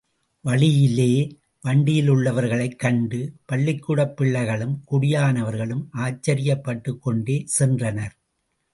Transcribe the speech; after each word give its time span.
வழியிலே 0.45 1.11
வண்டியிலுள்ளவர்களைக் 1.63 2.75
கண்டு 2.75 3.19
பள்ளிக்கூடப் 3.45 4.17
பிள்ளைகளும் 4.17 4.83
குடியானவர்களும் 4.91 5.85
ஆச்சரியப்பட்டுக்கொண்டே 5.97 7.37
சென்றனர். 7.59 8.15